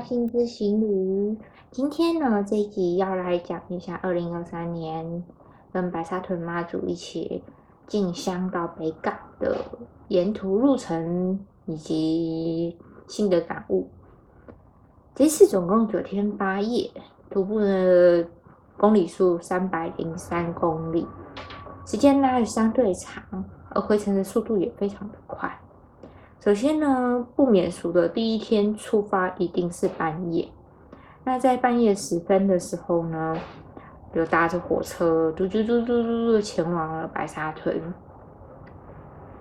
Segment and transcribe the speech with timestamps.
[0.00, 1.36] 新之行旅。
[1.70, 5.24] 今天呢，这一集要来讲一下二零二三年
[5.72, 7.42] 跟白沙屯妈祖一起
[7.86, 9.56] 进香到北港的
[10.08, 13.88] 沿途路程以及新的感悟。
[15.14, 16.90] 这次总共九天八夜，
[17.28, 18.26] 徒步的
[18.76, 21.06] 公里数三百零三公里，
[21.84, 23.22] 时间呢相对长，
[23.70, 25.60] 而回程的速度也非常的快。
[26.40, 30.48] 首先呢，不免俗的第一天出发一定是半夜。
[31.24, 33.36] 那在半夜时分的时候呢，
[34.14, 37.92] 就搭着火车嘟嘟嘟嘟嘟嘟前往了白沙屯。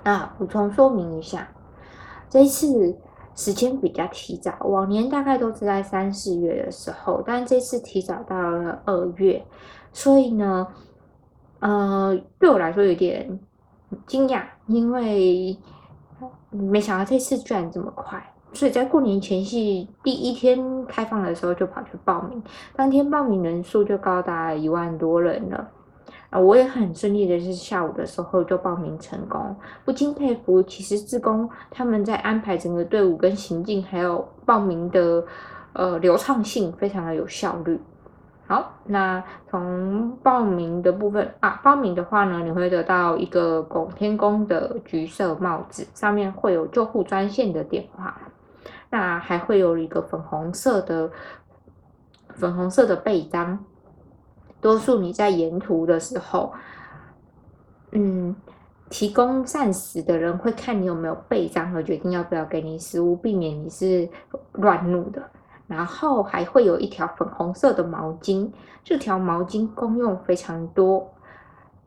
[0.03, 1.47] 那，补充说明一下，
[2.29, 2.97] 这一次
[3.35, 9.45] 时间比较提早，往年大概都是在三四月的时候，但这次提早到了二月，
[9.93, 10.67] 所以呢，
[11.59, 13.39] 呃，对我来说有点
[14.07, 15.55] 惊讶，因为。
[16.49, 18.21] 没想到这次居然这么快，
[18.53, 22.41] 所以在过年前夕第一天开放的时候就跑去报名，
[22.75, 25.69] 当天报名人数就高达一万多人了。
[26.29, 29.55] 啊，我也很顺利的是下午的时候就报名成功，
[29.85, 35.23] 不禁佩服，其实自工他们在安排整个队伍跟行进，还有报名的
[35.71, 37.79] 呃流畅性，非常的有效率。
[38.47, 48.17] 好，那从报名的部分啊，报名的话呢，你会得到一个拱天宫的橘色帽子，上面会有救护专线的电话，
[48.89, 51.11] 那还会有一个粉红色的
[52.35, 53.59] 粉红色的背章。
[54.61, 56.53] 多数你在沿途的时候，
[57.91, 58.33] 嗯，
[58.89, 64.07] 提供膳食的人会看你有没有背章和决定要不要给你食物，避免你是
[64.53, 65.21] 乱入的。
[65.67, 68.49] 然后还会有一条粉红色的毛巾，
[68.83, 71.13] 这条毛巾功用非常多。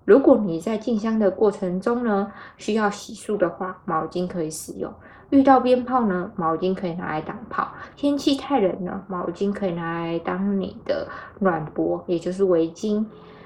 [0.04, 4.90] 如果你在进香的过程中呢，需要洗漱的话，毛巾可以使用；
[5.30, 7.64] 遇到鞭炮呢，毛巾可以拿来挡炮；
[7.96, 13.04] 天气太冷了，毛巾可以拿来当你的暖脖，也就是围巾。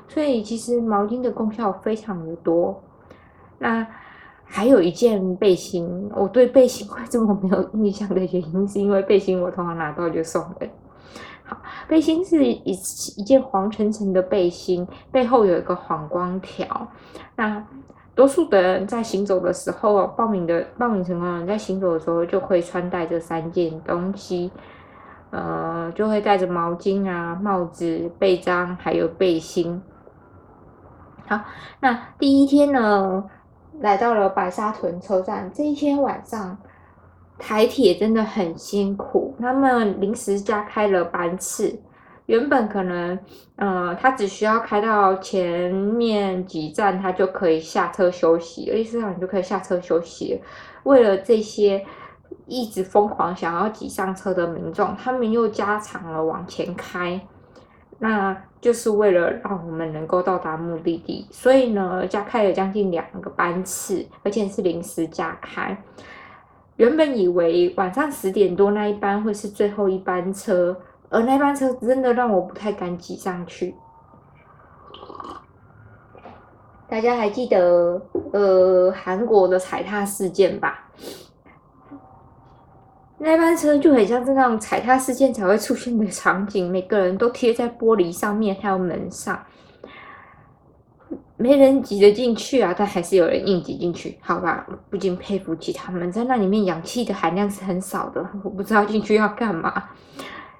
[0.09, 2.82] 所以其实毛巾的功效非常的多。
[3.59, 3.86] 那。
[4.54, 10.70] 还有一件背心，我对背心 会这么没有印象的原因，是因为背心我通常拿到就送人。
[11.42, 11.56] 好，
[11.88, 12.70] 背心是一
[13.16, 16.87] 一件黄橙橙的背心，背后有一个黄光条。
[17.34, 17.66] 那
[18.15, 24.53] 多数的人在行走的时候，报名的报名成功人在行走的时候就会穿戴这三件东西，
[25.31, 29.82] 呃，就会带着毛巾啊、帽子、背章，还有背心。
[31.26, 31.41] 好，
[31.81, 33.25] 那第一天呢？
[33.80, 36.56] 来到了白沙屯车站，这一天晚上
[37.38, 41.80] 台铁真的很辛苦，他们临时加开了班次。
[42.26, 43.18] 原本可能，
[43.56, 50.41] 呃，他只需要开到前面几站，他就可以下车休息，意思上你就可以下车休息。
[50.84, 51.84] 为了这些
[52.46, 57.20] 一直疯狂想要挤上车的民众，他们又加长了往前开。
[58.04, 65.75] 那就是为了让我们能够到达目的地，所以呢，加开了将近两个班次，而且是临时加开。
[66.76, 70.78] 原本以为晚上十点多那一班会是最后一班车，
[71.09, 73.75] 而那班车真的让我不太敢挤上去。
[76.86, 78.03] 大家还记得
[78.34, 80.91] 呃韩国的踩踏事件吧？
[83.16, 89.41] 那班车就很像是那种踩踏事件才会出现的场景，每个人都贴在玻璃上面，还有门上，
[91.36, 99.72] 没人挤得进去啊，但还是有人硬挤进去，好吧，不禁佩服起他们，在那里面氧气的含量是很少的，我不知道进去要干嘛，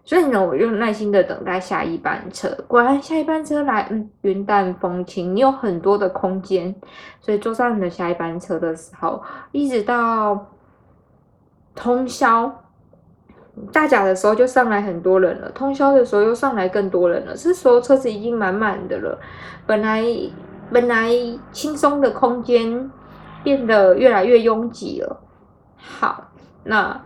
[0.05, 6.73] 所以呢，我就耐心的等待下一班车，果然下一班车来，嗯，云淡风轻，你有很多的空间，
[7.21, 9.21] 所以坐上你的下一班车的时候，
[9.51, 10.54] 一直到。
[11.75, 12.65] 通宵
[13.73, 17.37] 大甲的时候就上来很多人了，通宵的时候又上来更多人了。
[17.37, 19.19] 这时候车子已经满满的了，
[19.67, 20.05] 本来
[20.73, 21.11] 本来
[21.53, 22.91] 轻松的空间
[23.43, 25.21] 变得越来越拥挤了。
[25.77, 26.33] 好，
[26.65, 27.01] 那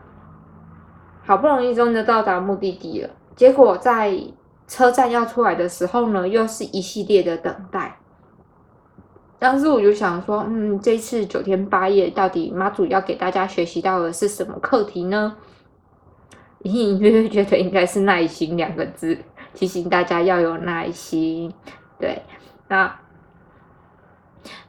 [1.25, 4.19] 好不容易终于到达目的地了，结果在
[4.67, 7.98] 车站要出来的时候呢，又是一系列的等待。
[9.39, 15.37] 当时我就想说，嗯，这次九天八夜到底妈祖要给大家学习到的是什么课题呢？
[16.65, 19.17] 隐隐约约觉得应该是耐心两个字，
[19.55, 21.55] 提醒大家要有耐心。
[21.99, 22.21] 对，
[22.67, 22.99] 那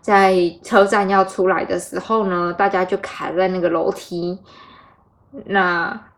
[0.01, 4.39] 在车站要出来的时候呢，大家就卡在那个楼梯，
[5.45, 6.08] 那。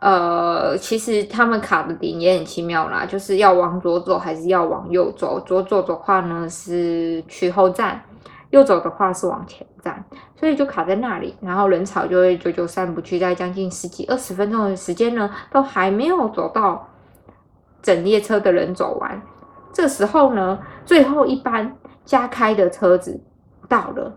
[0.00, 5.40] 呃，其实他们卡的点也很奇妙啦，就是要往左走还是要往右走？
[5.40, 8.00] 左走的话呢是去后站，
[8.50, 10.04] 右走的话是往前站，
[10.36, 16.88] 所以就卡在那里，然后人潮就会久久散不去，在将近十几二十分钟的时间呢，都还没有走到
[17.82, 19.20] 整列车的人走完。
[19.72, 23.20] 这时候呢，最后一班加开的车子
[23.68, 24.16] 到了，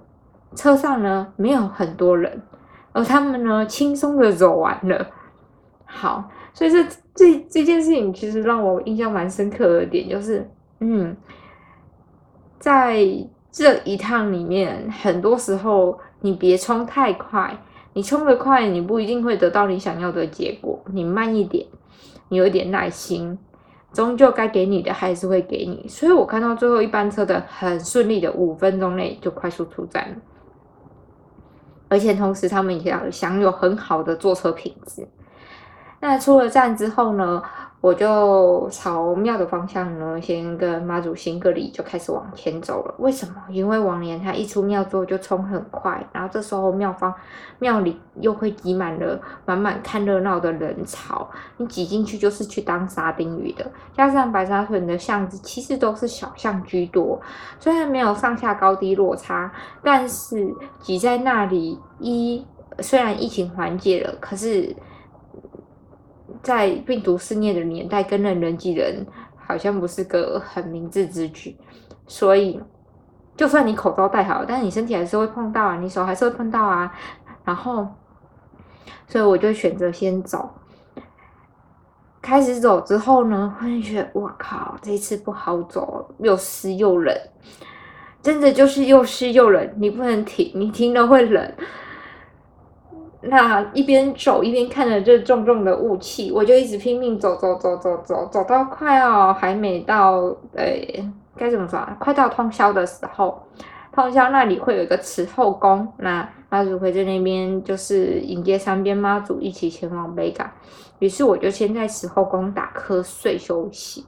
[0.55, 2.43] 车上呢没有很多人，
[2.91, 5.07] 而他们呢轻松的走完了。
[5.91, 6.83] 好，所以这
[7.13, 10.49] 这这件事情其实让我印象蛮深刻的点就是，
[10.79, 11.15] 嗯，
[12.59, 13.05] 在。
[13.53, 17.53] 这一趟里面，很多时候你别冲太快，
[17.91, 20.81] 你冲得快，你不一定会得到你想要的结果。
[20.93, 21.67] 你慢一点，
[22.29, 23.37] 你有一点耐心，
[23.91, 25.85] 终究该给你的还是会给你。
[25.89, 30.15] 所以我看到最后一班车的很顺利的，五分钟内就快速出站了，
[31.89, 35.05] 而且同时他们也要享有很好的坐车品质。
[36.01, 37.41] 那出了站之后呢？
[37.79, 42.93] 我就朝庙的方向呢，先跟妈祖行个礼，就开始往前走了。
[42.99, 43.33] 为什么？
[43.49, 47.11] 因为往年他一出庙之后就冲很快，然后这时候庙方
[47.57, 51.27] 庙里又会挤满了满满看热闹的人潮，
[51.57, 53.65] 你挤进去就是去当沙丁鱼的。
[53.97, 57.19] 加上白沙屯的巷子其实都是小巷居多，
[57.59, 59.51] 虽然没有上下高低落差，
[59.83, 62.45] 但是挤在那里一
[62.77, 64.75] 虽然疫情缓解了，可是。
[66.41, 69.05] 在病毒肆虐的年代，跟人人挤人
[69.35, 71.55] 好像不是个很明智之举，
[72.07, 72.61] 所以
[73.37, 76.91] 就算你口罩戴好，但是你身体还是会碰到啊，你手还是会碰到啊。
[77.43, 77.87] 然后，
[79.07, 80.49] 所以我就选择先走。
[82.21, 87.15] 开始走之后呢，会觉得我靠，这次不好走，又湿又冷，
[88.21, 91.53] 真的就是又湿又冷，你不能停，你停了会冷。
[93.23, 100.13] 那一边走一边看着这重重的雾气，我就一直拼命走走走走走，走到快要还没到，
[100.55, 100.65] 呃，
[101.37, 101.95] 该怎么说啊？
[101.99, 103.39] 快到通宵的时候，
[103.91, 110.49] 通宵那里会有一个慈后宫，那妈祖会在那边就是迎接三边妈祖一起前往北港。
[110.97, 114.03] 于是我就先在慈后宫打瞌睡休息。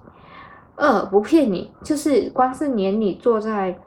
[0.75, 3.77] 呃，不骗你，就是光是连你坐在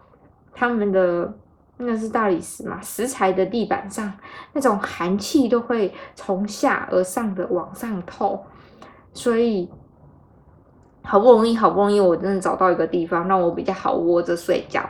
[0.55, 1.35] 他们的。
[1.79, 4.11] 那是大理石嘛，石材的地板上，
[4.55, 8.43] 那种寒气都会从下而上的往上透，
[9.13, 9.69] 所以
[11.03, 14.89] 好不容易，好不容易，我真的找到一个地方让我比较好窝着睡觉。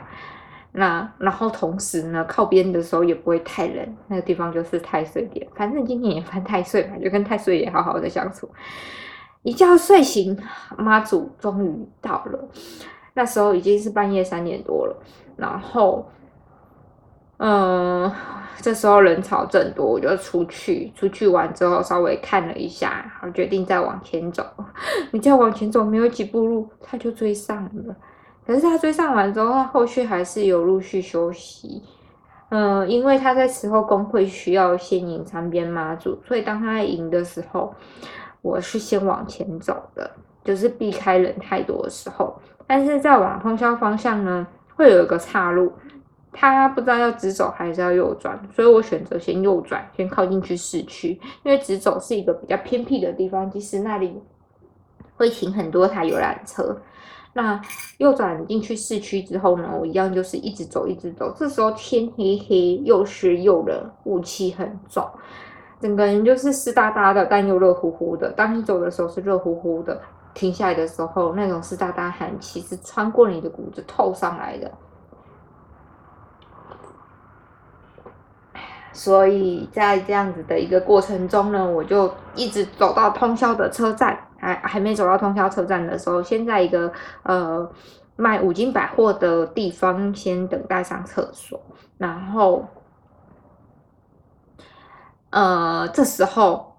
[0.71, 5.45] 那然后同时呢，靠边的时候也不会太冷，那个地方就是太岁殿。
[5.55, 8.49] 反正今天也犯太岁嘛，就跟太岁爷好好的相处。
[9.43, 10.37] 一觉睡醒，
[10.77, 12.47] 妈祖终于到了。
[13.13, 14.95] 那时候已经是半夜三点多了，
[15.35, 16.05] 然后。
[17.37, 18.11] 嗯，
[18.61, 20.91] 这时候人潮正多，我就出去。
[20.95, 24.43] 出去完之后，稍微看了一下，然后决定再往前走。
[25.11, 27.95] 你再往前走，没有几步路，他就追上了。
[28.45, 31.83] 可是他追上完之后，他后续还是有陆续休息。
[32.49, 37.75] 嗯，因为他在时候工会需要先迎三边妈祖，所以当他赢的时候，
[38.41, 40.09] 我是先往前走的，
[40.45, 42.39] 就是避开人太多的时候。
[42.65, 45.71] 但是在往通宵方向呢，会有一个岔路。
[46.31, 54.21] 他不知道要直走还是要右转，所以我选择先右转，先靠进去市区，因为直走是一个比较偏僻的地方，其实那里
[55.15, 56.77] 会停很多台游览车。
[57.33, 57.61] 那
[57.99, 61.31] 右转进去市区之后呢，我一样就是一直走，一直走。
[61.37, 65.07] 这时候天黑黑，又湿又冷，雾气很重，
[65.79, 68.31] 整个人就是湿哒哒的，但又热乎乎的。
[68.31, 70.01] 当你走的时候是热乎乎的，
[70.33, 74.71] 停下来的时候，那种湿哒哒寒气是穿过你的骨子透上来的。
[78.97, 87.69] 所以在这样子的一个过程中呢，我就一直走到通宵的车站，还还没走到通宵车站的时候，先在一个呃
[88.15, 91.61] 卖五金百货的地方先等待上厕所，
[91.99, 92.65] 然后
[95.29, 96.75] 呃这时候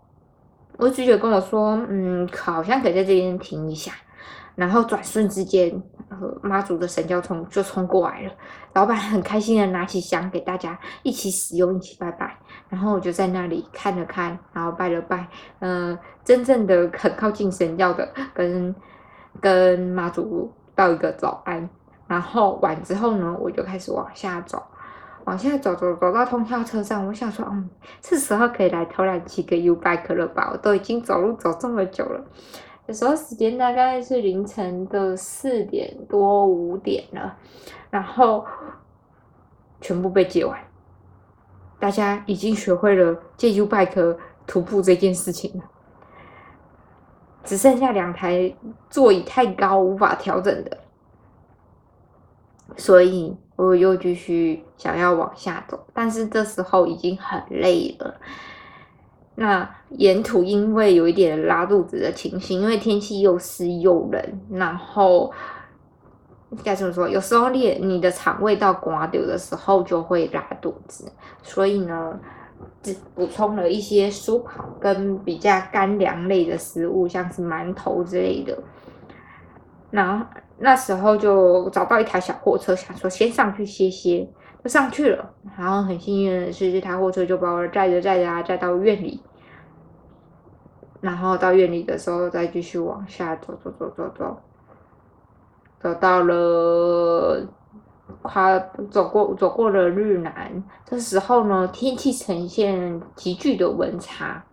[0.77, 3.93] 我拒绝跟我说，嗯，好像可以在这边停一下。
[4.57, 5.81] 然后转瞬之间，
[6.43, 8.33] 妈祖的神教冲就冲过来了。
[8.75, 12.37] 老板很开心的拿起香给大家一起使用，一起拜拜。
[12.69, 15.27] 然后我就在那里看了看，然后拜了拜。
[15.61, 18.75] 嗯，真正的很靠近神教的，跟
[19.41, 21.69] 跟妈祖道一个早安。
[22.07, 24.63] 然后完之后呢，我就开始往下走，
[25.25, 27.07] 往下走走走到通宵车站。
[27.07, 27.69] 我想说，嗯，
[28.03, 30.49] 是时候可以来偷懒骑个 U bike 了吧？
[30.53, 32.25] 我都已经走路走这么久了。
[32.89, 37.37] 有时候时间大概是凌晨的四点多五点了，
[37.91, 38.43] 然后
[39.79, 40.59] 全部被借完，
[41.79, 44.17] 大家已经学会了借 U bike
[44.47, 45.65] 徒步这件事情了，
[47.45, 48.57] 只剩下两台
[48.89, 50.79] 座椅太高无法调整的，
[52.79, 58.19] 所以我又继续想要往下走，但是这时候已经很累了。
[59.41, 65.33] 那沿途因为有一点拉肚子的情形，因为天气又湿又冷，然后
[66.65, 67.09] 该怎么说？
[67.09, 71.09] 有时候你你的肠胃到刮掉的时候就会拉肚子，
[71.41, 72.19] 所以呢，
[72.83, 78.59] 只补充了一些蔬跑跟比较干粮类的食物，像是馒头之类的。
[79.93, 80.27] 然后
[80.59, 84.29] 那时候就找到一台小货车，想说先上去歇歇，
[84.65, 85.33] 就上去了。
[85.57, 89.23] 然后很幸运的是，这台货车就把我载着载着啊，载到院里。
[91.01, 94.37] 然后到院里的时候，再继续往下走走走走走，
[95.81, 97.47] 走到了
[98.23, 98.59] 跨
[98.91, 100.63] 走过走过了日南。
[100.85, 104.45] 这时候呢，天气呈现急剧的温差。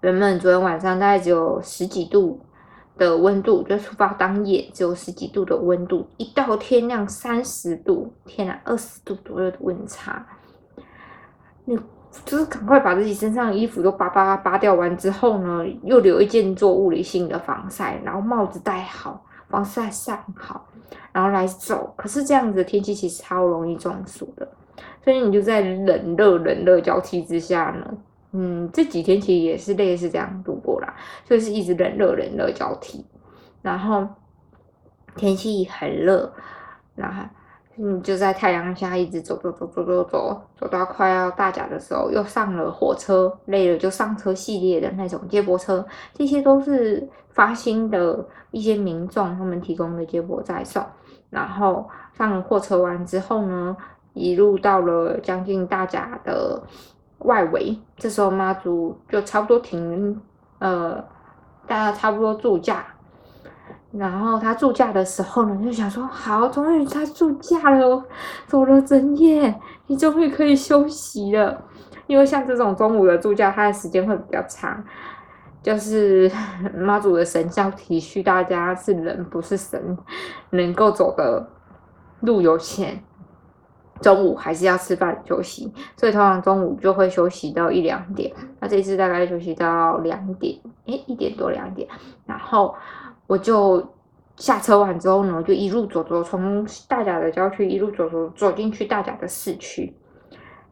[0.00, 2.40] 原本昨天晚上大概只有十几度。
[2.98, 10.26] 的温度就出发当夜只有十几度的温度，一到天亮三十度，天呐，二十度左右的温差。
[11.64, 11.76] 那
[12.24, 20.66] 就是赶快把自己身上的衣服都扒扒扒掉完之后呢，又留一件做物理性的防晒，然后帽子戴好，防晒晒好，
[21.12, 21.92] 然后来走。
[21.96, 24.48] 可是这样子天气其实超容易中暑的，
[25.04, 27.98] 所以你就在冷热冷热交替之下呢。
[28.32, 33.04] 嗯，这几天其实也是类似这样度过啦，就是一直冷热冷热交替，
[33.62, 34.06] 然后
[35.16, 36.30] 天气很热，
[36.94, 37.22] 然后
[37.78, 50.84] 嗯就在太阳下一直走走走走走走，走到快要大甲的时候，又上了火车，累了就上车系列的那种接驳车，这些都是发新的一些民众他们提供的接驳载送，
[51.30, 53.76] 然后上了货车完之后呢，
[54.12, 56.62] 一路到了将近大甲的。
[57.22, 60.22] 外围，这时候妈祖就差不多停，
[60.60, 61.04] 呃，
[61.66, 62.86] 大家差不多住驾。
[63.90, 68.04] 然后他住假的时候呢，就想说：好，终于他住假了，
[68.46, 69.54] 走了整夜，
[69.86, 71.64] 你终于可以休息了。
[72.06, 74.84] 因为像这种中午的住假，它的时间会比较长。
[75.60, 76.30] 就是
[76.76, 79.98] 妈祖的神教体恤大家是人不是神，
[80.50, 81.48] 能够走的
[82.20, 83.02] 路有限。
[84.00, 88.32] 中午还是要吃饭休息，所以通常中午就会休息到一两点。
[88.60, 91.88] 那这次大概休息到两点，诶，一点多两点。
[92.24, 92.72] 然后
[93.28, 93.94] 我就
[94.36, 99.94] 下车完之后呢，就一路走走，从大甲的郊区一路走走走进去大甲的市区，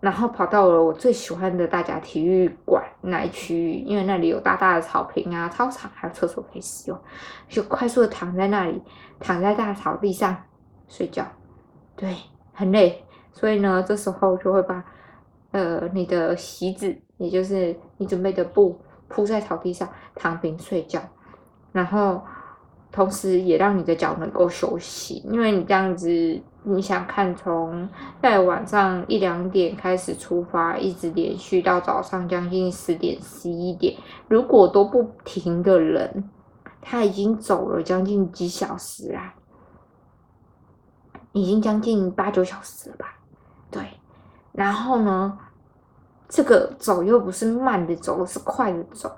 [0.00, 6.98] 然后跑到了我最喜欢的大甲体育馆那一区域，因为那里有大大的草坪啊、操场，还有厕所可以使用，
[7.48, 8.82] 就快速的躺在那里，
[9.20, 10.36] 躺在大草地上
[10.88, 11.25] 睡觉。
[11.94, 12.16] 对，
[12.52, 13.04] 很累。
[13.32, 14.82] 所以呢，这时候就会把，
[15.50, 21.00] 呃，你的席子，也就是你准备的布铺在草地上躺平睡觉，
[21.72, 22.22] 然后
[22.96, 26.08] 同时也让你的脚能够休息，因为你这样子，
[26.62, 27.86] 你想看从
[28.22, 33.94] 在晚上一两点开始出发，一直连续到早上将近十点十一点，
[34.28, 36.30] 如果都不停的人，
[36.80, 39.34] 他已经走了将近几小时啊，
[41.32, 43.18] 已经将近八九小时了吧。
[43.70, 43.82] 对，
[44.52, 45.38] 然后呢，
[46.30, 49.14] 这个走又不是慢的走，是快的走。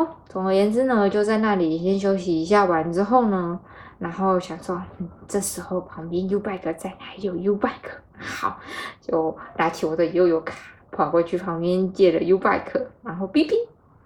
[0.00, 3.60] 好，总而言之呢，就在那里先休息一下，完之后呢，
[3.98, 4.80] 然后想说，
[5.28, 7.14] 这时候旁边 U bike 在哪？
[7.18, 7.68] 有 U bike，
[8.18, 8.58] 好，
[9.02, 10.54] 就拿起我的悠游卡，
[10.90, 13.52] 跑过去旁边借了 U bike，然后哔哔，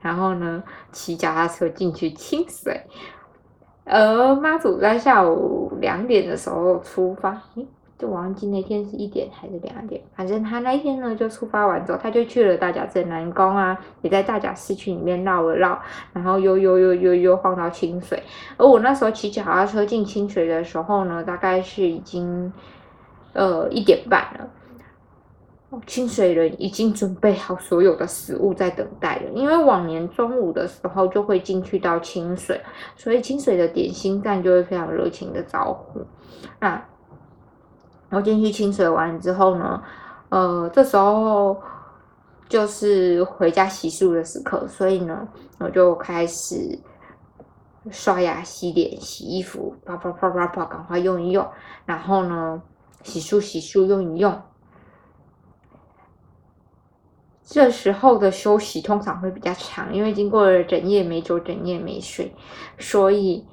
[0.01, 2.81] 然后呢，骑脚踏车进去清水。
[3.85, 7.41] 而妈祖在下午两点的时候出发。
[7.97, 15.81] 就忘记那天是一点还是两点，反正他那一天呢就出发完之后，他就去了大甲镇南宫啊，也在大甲市区里面绕了绕，
[16.13, 18.23] 然后又又又又又晃到清水。
[18.57, 22.53] 而我那时候骑脚踏车进清水的时候呢，大概是已经
[23.33, 24.51] 呃一点半了。
[25.87, 32.61] 清水人已经准备好所有的食物在等待了，因为往年中午的时候就会进去到清水，
[32.95, 36.01] 所以清水的点心站就会非常热情的招呼。
[36.61, 36.81] 那
[38.15, 39.83] 我进去清水完之后呢，
[40.29, 41.61] 呃，这时候
[42.49, 45.27] 就是回家洗漱的时刻，所以呢，
[45.59, 46.79] 我就开始
[47.91, 51.45] 刷牙、洗脸、洗衣服，啪啪啪啪啪，赶快用一用，
[51.85, 52.63] 然后呢，
[53.03, 54.41] 洗漱、洗漱，用一用。
[57.43, 62.35] 这时候的休息通常会比较长，因为经过了整夜没酒、整夜没睡，
[62.79, 63.45] 所以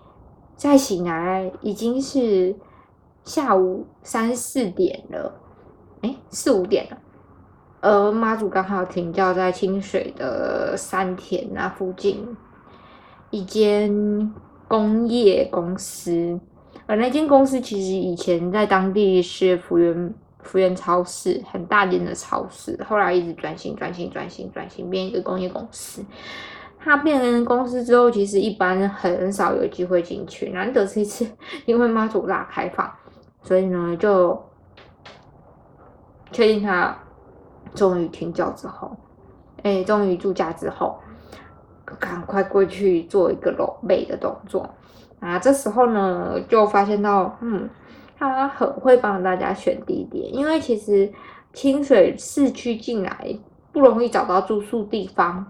[0.56, 2.56] 再醒来已经是。
[3.24, 5.40] 下午三四点了，
[6.02, 6.98] 哎，四五点了。
[7.82, 12.38] 而妈祖刚好停教在清水的山田那附近
[13.32, 14.32] 一间
[14.68, 16.40] 工业公司，
[16.86, 26.06] 而那间公司其实以前在当地是福源福源超市，很大间的超市，后来一直转型转型转型转型变一个工业公司。
[26.84, 31.28] 它变成公司之后，其实一般很少有机会进去，难得这次
[31.66, 32.92] 因为妈祖大开放，
[33.44, 34.42] 所以呢就
[36.32, 36.98] 确定他
[37.76, 38.96] 终于停教之后，
[39.64, 40.98] 哎，终于住家之后。
[42.00, 44.70] 赶快过去做一个搂背的动作
[45.20, 45.38] 啊！
[45.38, 47.70] 这时候呢，就发现到，嗯，
[48.18, 51.12] 他很会帮大家选地点，因为其实
[51.52, 53.38] 清水市区进来
[53.74, 55.46] 不容易找到住宿地方，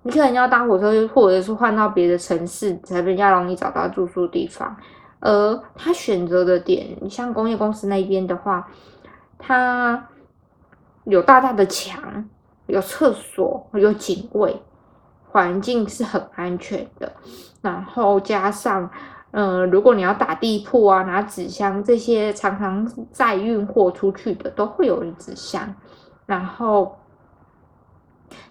[0.00, 4.74] 你可能要搭火车，或者是换到别的城市才比较容易找到住宿地方。
[5.24, 8.68] 而他选择的点，像工业公司那边的话，
[9.38, 10.08] 它
[11.04, 12.28] 有大大的墙，
[12.66, 14.62] 有厕所，有警卫。
[15.30, 17.12] 环境是很安全的，
[17.60, 18.88] 然后加上，
[19.32, 25.74] 嗯，如果你要打地铺啊、拿纸箱这些常常载运货出去的，都会有纸箱。
[26.26, 26.96] 然后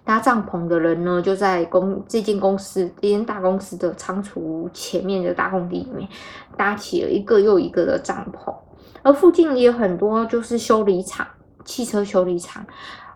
[0.04, 6.10] 搭帐篷的人呢，就在公这间公司、这间大公司的仓储前面的大空地里面
[6.58, 8.54] 搭起了一个又一个的帐篷，
[9.02, 11.28] 而附近也有很多就是修理厂、
[11.64, 12.66] 汽车修理厂。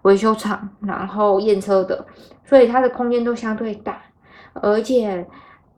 [0.04, 2.06] 维修厂，然后验车的，
[2.46, 4.00] 所以它的空间都相对大，
[4.54, 5.28] 而且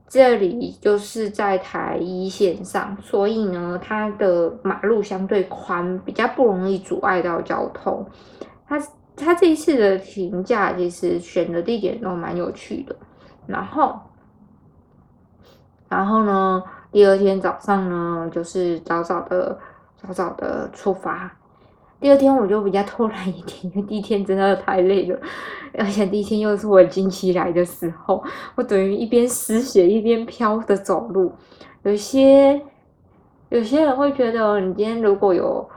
[0.06, 8.06] 这里就是在台一线上，所以呢，它的马路相对宽，比较不容易阻碍到交通。
[8.68, 8.78] 它
[9.20, 12.96] 他这一次的评价其实选的地点都蛮有趣的，
[13.46, 14.00] 然后，
[15.88, 19.58] 然后呢，第二天早上呢，就是早早的
[19.96, 21.36] 早早的出发。
[22.00, 25.20] 第二天我就比较偷懒一点，因为第一天真的太累了，
[25.78, 28.24] 而且第一天又是我经期来的时候，
[28.54, 31.30] 我等于一边失血一边飘的走路。
[31.82, 32.62] 有些
[33.50, 35.68] 有些人会觉得，你今天如果有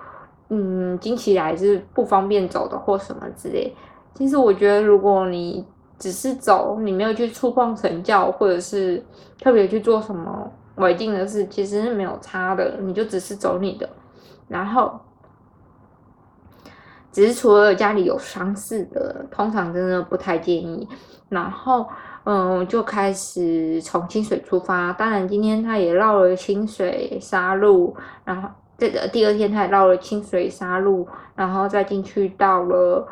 [0.54, 3.76] 嗯经期来是不方便走的或什么之类。
[4.14, 5.66] 其实我觉得，如果你
[5.98, 9.04] 只是走，你没有去触碰神教，或者是
[9.40, 12.78] 特别去做什么违禁的事，其实是没有差的。
[12.82, 13.90] 你就只是走你的，
[14.48, 15.00] 然后。
[17.12, 20.90] 只是除了家里有伤势的，通常真的不太建议。
[21.30, 21.86] 然后，
[22.24, 24.92] 嗯，就开始从清水出发。
[24.94, 28.50] 当然，今天他也绕了清水沙路，然后
[28.84, 33.08] 这个第二天他也绕了清水沙路，然后再进去到了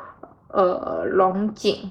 [0.50, 1.90] 呃龙井。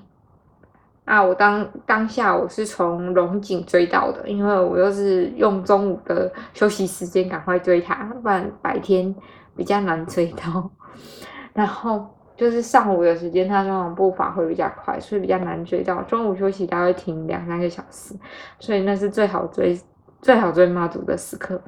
[1.06, 9.16] 啊，我当当下我是从龙井追到的，因为我又是用中午的休息时间赶快追他，不然白天
[9.56, 10.70] 比较难追到。
[11.54, 16.02] 然后就是上午的时间，他通常步伐会比较快，所以比较难追到。
[16.02, 18.14] 中午休息，他会停两三个小时，
[18.58, 19.80] 所以那是最好追、
[20.20, 21.58] 最好追妈祖的时刻。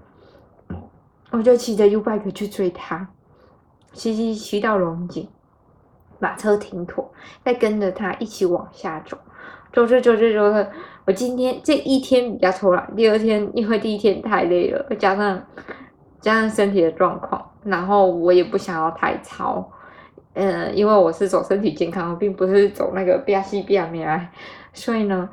[1.32, 3.08] 我就骑着 U bike 去追他，
[3.92, 5.26] 骑骑骑到龙井，
[6.20, 7.10] 把车停妥，
[7.42, 9.18] 再跟着他一起往下走。
[9.72, 10.70] 走着走着走着，
[11.06, 15.42] 我今天这一天比较偷懒，第二天因为第一天太累了，加上
[16.20, 17.42] 加上身体的状况。
[17.64, 19.66] 然后我也不想要太操，
[20.34, 24.30] 嗯，因为我是走身体健康，并不是走那个变细变美来，
[24.74, 25.30] 所以呢，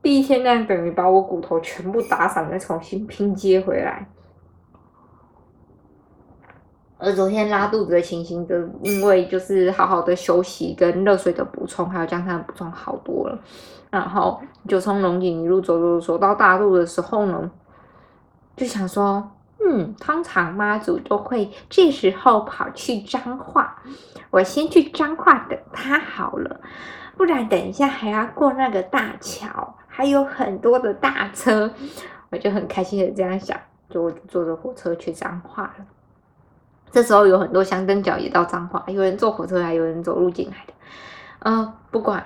[0.00, 4.06] 第一天那样等于把我骨头全部打散，再重新拼接回来。
[6.98, 13.38] 而昨天拉肚子的情形，就因为就是好好的休息跟热水的补充，还有姜汤的补充好多了。
[13.90, 17.50] 然后就从龙井一路走走走到大肚的时候呢，
[18.56, 19.30] 就想说。
[19.60, 23.82] 嗯，通常妈祖都会这时候跑去彰化，
[24.30, 26.60] 我先去彰化等他好了，
[27.16, 31.68] 不然等一下还要过那个大桥，还有很多的大车，
[32.30, 33.58] 我就很开心的这样想，
[33.90, 35.84] 就坐着火车去彰化了。
[36.90, 40.72] 这时候有很多香灯脚也到彰化，有人坐火车，还有人走路进来的，
[41.40, 42.24] 嗯，不管。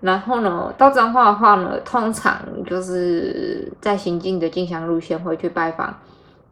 [0.00, 5.94] 然后呢，到彰化的话呢，通常就是在行进的进香路线会去拜访。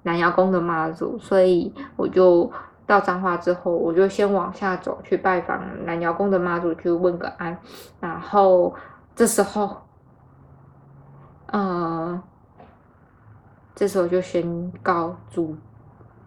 [0.04, 2.50] 南窑宫的妈祖，所以我就
[2.86, 7.58] 到彰化之后，我就先往下走去拜访南窑宫的妈祖，去问个安。
[8.00, 8.74] 然后
[9.16, 9.76] 这时候，
[11.46, 12.22] 呃，
[13.74, 15.56] 这时候就宣告主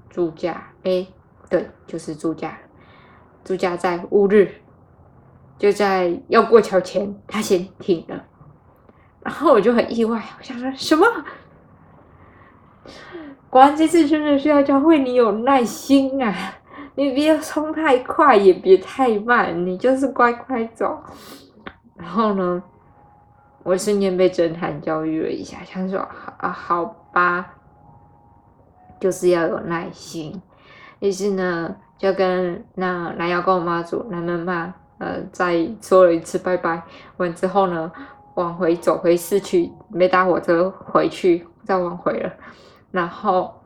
[0.10, 1.08] 主驾，哎，
[1.50, 2.58] 对，就是住家，
[3.44, 4.50] 住家在乌日，
[5.58, 8.26] 就在要过桥前，他先停了。
[9.22, 11.06] 然后我就很意外，我想说什么？
[13.50, 16.34] 果然这次真的是要教会你有耐心啊！
[16.96, 21.04] 你别冲太快，也别太慢，你就是乖乖走。
[21.96, 22.63] 然后呢，
[23.63, 26.00] 我瞬间被震撼教育了一下，想说
[26.38, 27.56] 啊，好吧。
[29.00, 30.41] 就是要有耐心。
[31.02, 36.84] 于是呢，就跟那南瑶跟我妈祖、南门妈，呃，再说了一次拜拜
[37.18, 37.92] 完之后呢，
[38.36, 42.32] 往回走回市区，没搭火车回去，再往回了。
[42.92, 43.62] 然后，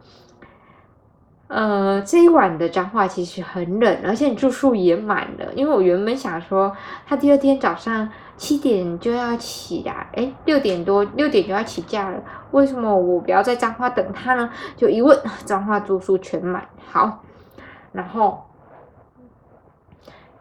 [1.47, 5.53] 呃，这一晚的彰化其实很冷，而且住宿也满了。
[5.53, 6.73] 因为我原本想说，
[7.05, 12.21] 他第二天早上七点就要起来，哎，六点多六点就要起驾了，
[12.51, 14.49] 为什么我不要在彰化等他呢？
[14.75, 17.23] 就一问，彰化住宿全满，好。
[17.93, 18.43] 然后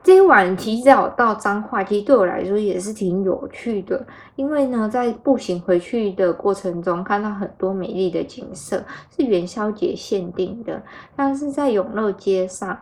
[0.03, 4.05] 这一晚提早到彰化，其实对我来说也是挺有趣的，
[4.35, 8.85] 因为呢，在步行回去的过程中，看到很多美丽的景色，
[9.17, 10.83] 是元宵节限定的。
[11.15, 12.79] 但是在永乐街上，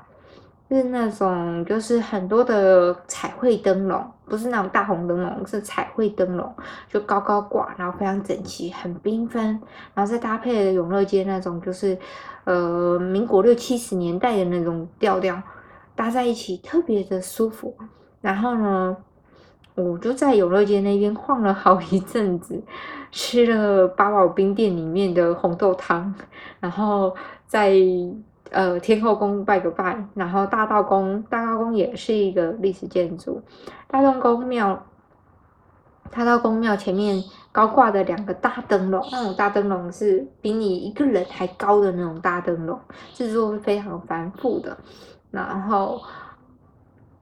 [0.77, 6.55] 是那种就是很多的彩绘灯笼，不是那种大红灯笼，是彩绘灯笼，
[6.89, 9.61] 就高高挂，然后非常整齐，很缤纷，
[9.95, 11.99] 然后再搭配永乐街那种就是。
[12.45, 15.41] 呃，民国六七十年代的那种调调
[15.95, 17.73] 搭在一起，特别的舒服。
[18.21, 18.97] 然后呢，
[19.77, 22.61] 我就在永乐街那边晃了好一阵子，
[23.13, 26.13] 吃了八宝冰店里面的红豆汤，
[26.59, 27.15] 然后
[27.47, 27.77] 在
[28.53, 33.43] 呃天后宫拜个拜，然后大道宫，大道宫也是一个历史建筑，
[33.89, 34.87] 大道宫庙。
[36.15, 42.79] 大道宫庙前面高挂的两个大灯笼，那种大灯笼是比你一个人还高的那种大灯笼，
[43.15, 44.77] 制作非常繁复的。
[45.31, 46.03] 然后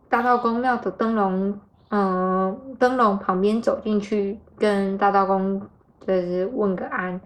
[0.09, 5.63] 大道宫庙的灯笼，嗯，灯笼旁边走进去，跟大道宫
[6.05, 7.21] 就是问个安。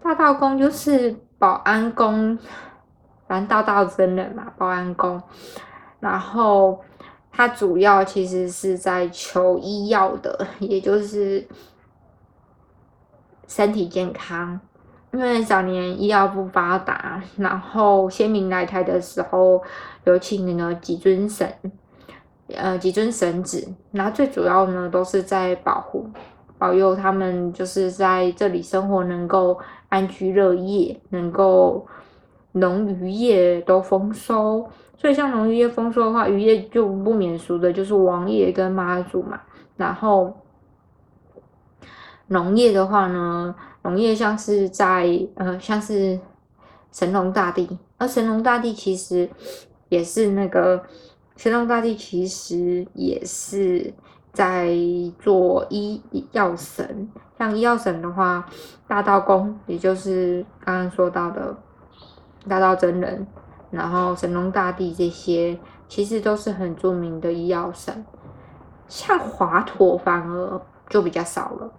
[0.00, 2.38] 大道宫就是保安宫，
[3.28, 5.22] 反正道道真人嘛，保安宫。
[6.00, 6.80] 然后。
[7.36, 11.44] 它主要其实是在求医药的，也就是
[13.48, 14.60] 身体健康。
[15.12, 19.60] 因为早年医药不发达，然后先民来台的时候
[20.04, 21.52] 有请了几尊神，
[22.54, 26.08] 呃，几尊神子，然后最主要呢都是在保护、
[26.56, 29.58] 保佑他们，就是在这里生活能够
[29.94, 31.86] 安居乐业，能够
[32.50, 34.68] 农渔业都丰收。
[34.96, 39.40] 所以像农渔业丰收的话，渔业就不免俗的，就是王爷跟妈祖嘛。
[39.76, 40.36] 然后
[42.26, 46.18] 农业的话呢，农业像是在呃，像是
[46.90, 49.30] 神农大帝，而神农大帝其实
[49.90, 50.82] 也是那个
[51.36, 53.94] 神农大帝，其实也是
[54.32, 54.74] 在
[55.20, 56.02] 做医
[56.32, 57.08] 药神。
[57.38, 58.46] 像医药神的话，
[58.86, 61.56] 大道公，也就是刚刚说到的
[62.48, 63.26] 大道真人。
[63.70, 68.06] 然后神农大帝这些其实都是很著名的医药神，
[68.86, 71.72] 像华佗反而就比较少了。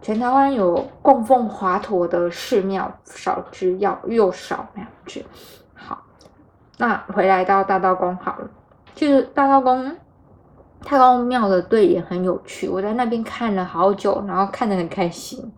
[0.00, 5.24] 全台湾有供奉华佗的寺庙少之又又少那样子。
[5.74, 6.04] 好，
[6.76, 8.48] 那回来到大道宫好了，
[8.94, 9.96] 就是大道宫
[10.88, 15.52] 太公庙的对联很有趣，我在那边看了好久，然后看得很开心。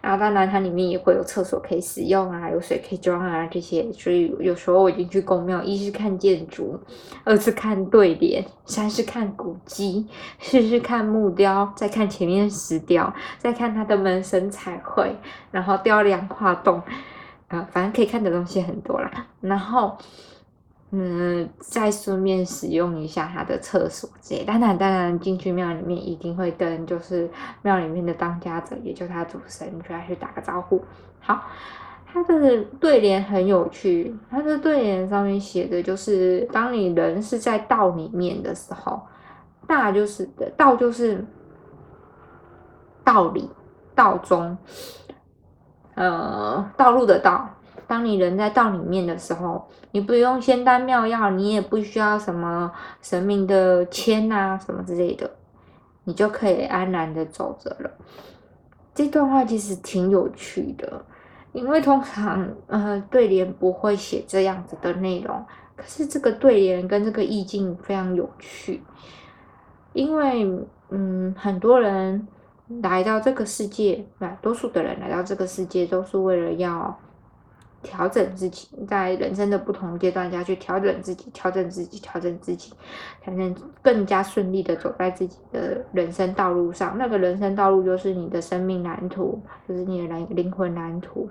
[0.00, 6.80] 然后当然它里面也会有厕所可以使用啊，有水可以装啊这些，所以有时候我进去公庙，一是看建筑，
[7.24, 10.06] 二是看对联，三是看古迹，
[10.40, 15.14] 四是看木雕，再看前面石雕，再看它的门神彩绘，
[15.50, 16.80] 然后雕梁画栋，
[17.48, 19.26] 啊，反正可以看的东西很多啦。
[19.42, 19.98] 然后。
[20.90, 24.44] 嗯，再顺便使用一下他的厕所这些。
[24.44, 30.82] 当然，当然进去庙里面一定会跟就是庙里面的当家者，也就他主神，就要去打个招呼。
[31.20, 31.42] 好，
[32.06, 39.02] 他的对联很有趣，他的对联上面写的就是：当你人是在道里面的时候，
[39.66, 41.22] 大就是的道就是
[43.04, 43.50] 道理、
[43.94, 44.56] 道中，
[45.96, 47.46] 呃，道路的道。
[47.88, 52.70] 当你人在道里面的时候，你不用仙丹妙药，你也不需要什么
[53.00, 55.28] 神明的签啊什么之类的，
[56.04, 57.90] 你就可以安然的走着了。
[58.94, 61.02] 这段话其实挺有趣的，
[61.52, 65.42] 因为通常呃对联不会写这样子的内容，
[65.74, 68.82] 可是这个对联跟这个意境非常有趣，
[69.94, 70.46] 因为
[70.90, 72.28] 嗯很多人
[72.82, 76.94] 来到这个世界，大多数的人来到这个世界都是为了要。
[77.82, 82.72] 调整自己，在人生的不同阶段下去调整自己，调整自己，调整自己，
[83.22, 86.98] 才能更加顺利的走在自己的人生道路上。
[86.98, 91.28] 那个人生道路就是你的生命蓝图，就是你的蓝灵魂蓝图。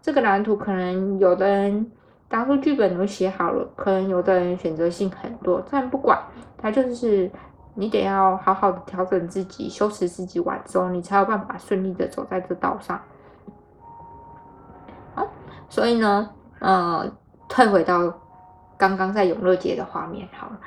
[0.00, 1.90] 这个蓝图可能有的人
[2.28, 6.18] 当初剧本都写好了，可能有的人选择性很多，但不管，
[6.56, 7.30] 它就是
[7.74, 13.00] 你得要好好的调整自己，修持自己完之后，你才有办法顺利的走在这道上。
[15.68, 17.10] 所以呢，呃，
[17.48, 18.20] 退回到
[18.76, 20.58] 刚刚在永乐街的画面，好了，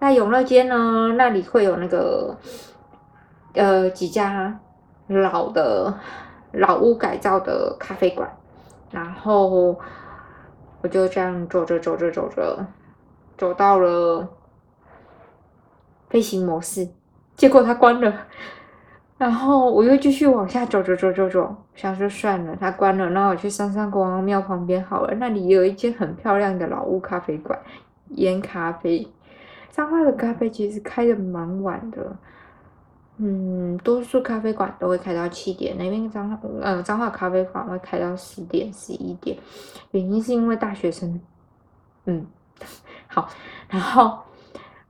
[0.00, 2.36] 在永乐街呢，那里会有那个
[3.54, 4.60] 呃几家
[5.08, 5.92] 老的
[6.52, 8.30] 老屋改造的咖啡馆，
[8.90, 9.76] 然后
[10.82, 12.66] 我就这样走着走着走着，
[13.36, 14.28] 走到了
[16.08, 16.88] 飞行模式，
[17.36, 18.12] 结果它关了。
[19.24, 27.58] 然后我又继续往下走走走走走，想说算了，它关了，那我去三山国王庙旁边好了，那里有一间很漂亮的老屋咖啡馆，
[28.16, 29.08] 烟咖啡。
[29.70, 32.14] 彰化的咖啡其实开的蛮晚的，
[33.16, 39.38] 嗯，多数咖啡馆都会开到七点，那边彰化呃彰化咖啡馆会开到十点十一点，
[39.92, 41.18] 原因是因为大学生，
[42.04, 42.26] 嗯，
[43.08, 43.26] 好，
[43.70, 44.18] 然后。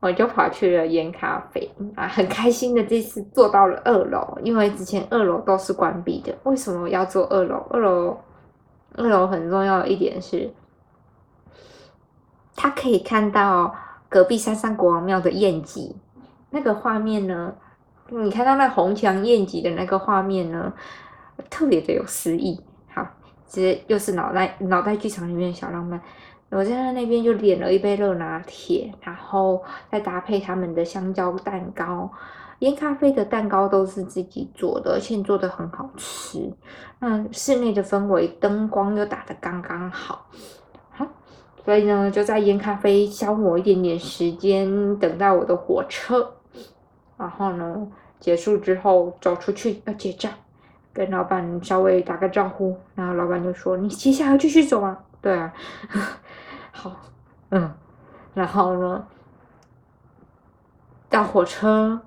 [0.04, 6.36] 我就跑去了烟咖啡啊，很开心的这次坐到了二楼，因为之前二楼都是关闭的。
[6.42, 7.66] 为什么要坐二楼？
[7.70, 8.20] 二楼
[8.96, 10.52] 二楼很重要的一点是，
[12.54, 13.74] 它可以看到
[14.10, 15.96] 隔壁山上国王庙的宴集，
[16.50, 17.54] 那个画面呢，
[18.10, 20.70] 你看到那红墙宴集的那个画面呢，
[21.48, 22.62] 特别的有诗意。
[22.92, 23.08] 好，
[23.48, 25.98] 这又是脑袋脑袋剧场里面的小浪漫。
[26.54, 32.08] 我在那边就点了一杯热拿铁，然后再搭配他们的香蕉蛋糕。
[32.60, 36.50] 烟咖啡的蛋糕都是自己做的，而且做的很好吃。
[37.00, 40.26] 那室内的氛围，灯光又打得刚刚好，
[40.92, 41.04] 好，
[41.64, 46.34] 所以呢，就在烟咖啡消磨一点点时间，等待我的火车。
[47.18, 47.88] 然后呢，
[48.20, 50.32] 结束之后走出去要结账，
[50.92, 55.52] 跟老板稍微打个招呼，然后老板就说：“你接下来继续走啊？”对啊。
[56.76, 56.90] 好，
[57.50, 57.72] 嗯，
[58.34, 59.06] 然后呢，
[61.08, 62.00] 到火车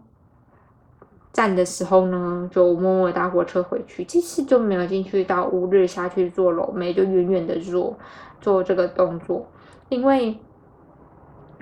[1.32, 4.04] 站的时候呢，就默默搭火车回去。
[4.04, 7.98] 这次就没有进去到乌日下去做楼没就远远的做
[8.42, 9.48] 做这个动作，
[9.88, 10.38] 因为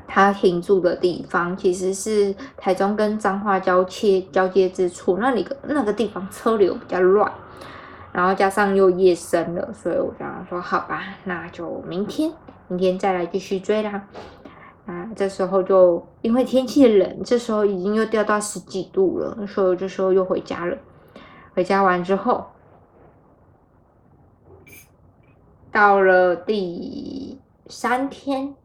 [0.07, 7.31] 他停住的地方其实是台中跟彰化交切交接之处，那里那个地方车流比较乱，
[8.11, 12.33] 然后加上又夜深了，所以我这样说，好吧，那就明天。
[12.67, 14.07] 明天再来继续追啦，
[14.87, 20.75] 啊，这时候就因为天气冷，这时候已经又掉到十几度了，所以这时候又回家了。
[21.53, 22.47] 回家完之后，
[25.71, 28.55] 到了第三天，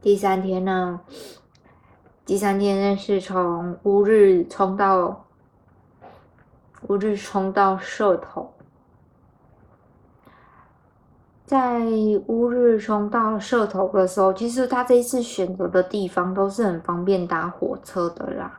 [0.00, 1.00] 第三天呢，
[2.24, 5.26] 第三天呢是从乌日冲到
[6.88, 8.53] 乌日冲到社头。
[11.46, 11.78] 在
[12.26, 18.58] 乌日冲到社头的时候，其实他这一次选择的地方都是很方便搭火车的啦，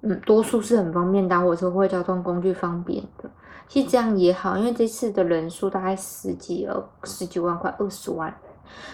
[0.00, 3.30] 嗯，多数是很方便搭火车或交通工具方便的。
[3.68, 8.34] 其实这样也好，因为这次的人数大概十几二十几万，快二十万，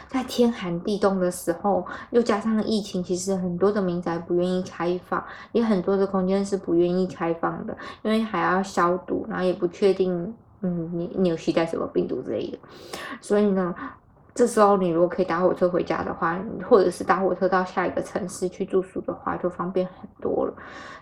[0.08, 10.34] 在天寒地冻的时候，又加上疫情，其实很多的民宅不愿意开放，也很多的空间是不愿意开放的，因为还要消毒，然后也不确定。
[10.62, 12.58] 嗯，你你有携带什么病毒之类的，
[13.20, 13.74] 所以呢，
[14.34, 20.54] 这时候你如果可以搭火车回家的话，或者是搭火车到下一个城市去住宿的话，就方便很多了。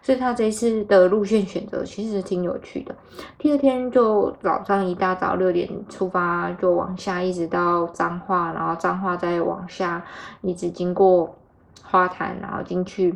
[0.03, 2.97] 所以他这次的路线选择其实挺有趣的。
[3.37, 10.03] 第二天就早上一大早六点出发，就往下一直到彰化，然后彰化再往下
[10.41, 11.37] 一直经过
[11.85, 13.15] 花坛，然后进去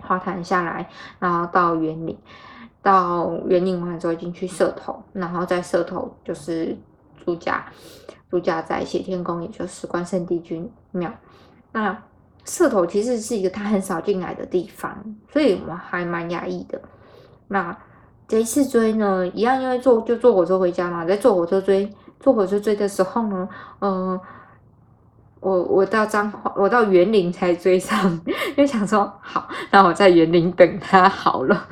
[0.00, 0.88] 花坛下来，
[1.20, 2.18] 然后到园林。
[2.82, 6.76] 到园林完之后进去社头，然后在社头就是
[7.24, 7.64] 住家，
[8.28, 11.12] 住家在谢天宫，也就是关圣帝君庙。
[11.70, 11.96] 那
[12.44, 16.80] 社头其实是一个他很少进来的地方，所以我还蛮压抑的。
[17.46, 17.76] 那
[18.26, 23.48] 这一次追呢，一样因为坐就坐火车回家嘛，在坐火车追坐火车追的时候呢，
[23.80, 24.18] 嗯，
[25.38, 31.68] 我我到彰化，我到园林才追上， 因为想说好，那我在园林等他好了。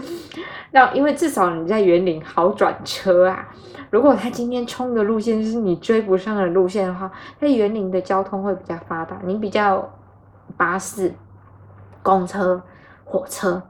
[0.72, 3.48] 那因为至少你在园林好转车啊。
[3.90, 9.92] 如果他今天冲的路线是你追不上的路线的话，在园林的交通会比较发达，你比较
[10.56, 11.12] 巴士、
[12.00, 12.62] 公车、
[13.04, 13.60] 火车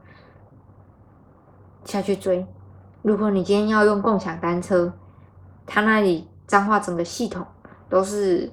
[1.83, 2.45] 下去追。
[3.01, 4.93] 如果你今天要用共享单车，
[5.65, 7.43] 他那里脏话整个系统
[7.89, 8.51] 都是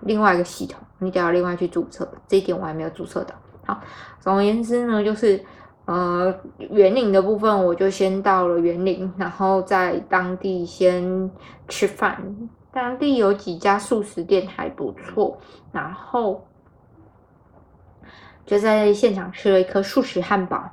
[0.00, 2.10] 另外一个系统，你得要另外去注册。
[2.26, 3.34] 这一点我还没有注册的。
[3.66, 3.78] 好，
[4.20, 5.44] 总而言之呢，就是。
[5.88, 11.30] 呃，园林的部分我就先到了园林，然后在当地先
[11.66, 12.22] 吃饭。
[12.70, 15.40] 当地有几家素食店还不错，
[15.72, 16.46] 然后
[18.44, 20.70] 就在现场吃了一颗素食汉堡。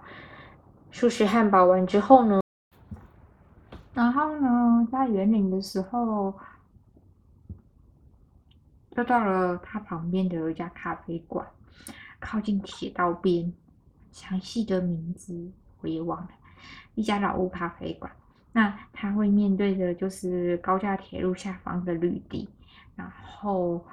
[0.91, 2.41] 素食汉堡完之后呢，
[3.93, 6.33] 然后呢，在园林的时候，
[8.91, 11.47] 就到了它旁边的一家咖啡馆，
[12.19, 13.53] 靠近铁道边，
[14.15, 15.51] 详细的名字
[15.81, 16.29] 我也忘了，
[16.95, 18.09] 一家老屋咖啡馆。
[18.53, 22.47] 那它会面对的就是高架铁路下方的绿地，
[22.95, 23.85] 然后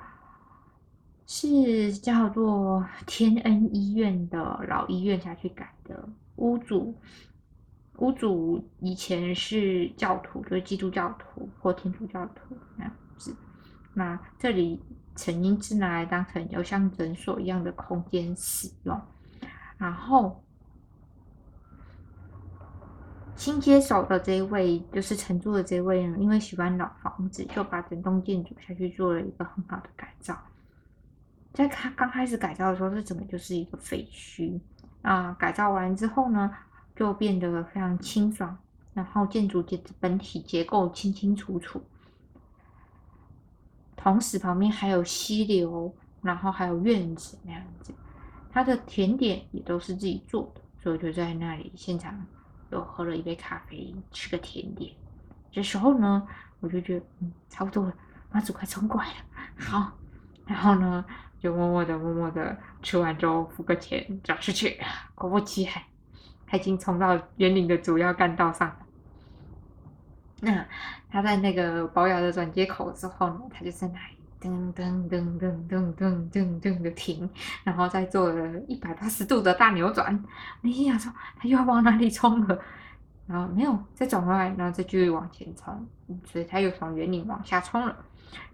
[1.27, 6.09] 是叫做 天恩医院的老医院下去改的。
[6.37, 6.97] 屋主
[7.97, 13.35] 屋主以前是教徒，就是基督教徒或天主教徒那样子。
[13.93, 14.81] 那这里
[15.17, 18.99] 曾经是拿来当成有像诊所一样的空间使用，
[19.79, 20.39] 然后。
[23.35, 30.39] 新接手的这一位，就是承租的这位呢，因为喜欢老房子，就把整栋建筑下去做了一个很好的改造。
[31.53, 34.61] 在他刚开始改造的时候，这整个就是一个废墟
[35.01, 35.33] 啊。
[35.33, 36.55] 改造完之后呢，
[36.95, 38.57] 就变得非常清爽，
[38.95, 41.83] 然后建筑结本体结构清清楚楚，
[43.97, 47.93] 同时旁边还有溪流，然后还有院子那样子。
[48.53, 52.25] 他的甜点也都是自己做的，所以就在那里现场。
[52.71, 54.91] 又喝了一杯咖啡，吃个甜点。
[55.51, 56.27] 这时候呢，
[56.59, 57.93] 我就觉得嗯，差不多了，
[58.31, 59.15] 妈祖快冲过来了。
[59.59, 59.93] 好，
[60.47, 61.05] 然后呢，
[61.39, 64.81] 就默默的、默默的吃完之后付个钱，走出去。
[65.15, 65.83] 果不其然，
[66.47, 68.79] 他已经冲到园林的主要干道上了。
[70.41, 70.67] 那
[71.11, 77.31] 他在那个保雅的转接口之后呢，他就在那里噔噔噔噔噔噔噔噔的停，
[77.63, 80.25] 然后再做了一百八十度的大扭转。
[80.63, 82.59] 你心想说，他又要往哪里冲了？
[83.29, 85.87] 然后没有，再转过来，然后再继续往前冲，
[86.25, 87.97] 所以他又从园林往下冲了。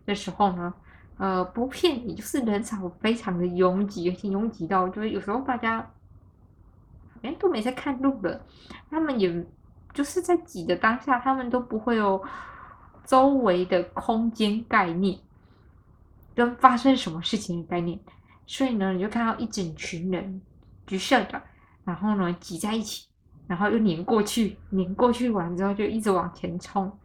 [0.06, 0.72] 这时候呢，
[1.16, 5.90] 呃，不骗你，就是人潮非常的拥挤，而且拥挤到就是有时候大家
[7.22, 8.44] 哎都没在看路的，
[8.90, 9.46] 他们也
[9.94, 12.22] 就是在挤的当下，他们都不会有
[13.04, 15.18] 周围的空间概念。
[16.38, 17.98] 跟发生什么事情的概念，
[18.46, 20.40] 所以呢，你就看到一整群人
[20.86, 21.42] 橘色的，
[21.84, 23.08] 然后呢挤在一起，
[23.48, 26.96] 然后又碾过去，碾过去完之后就一直往前冲，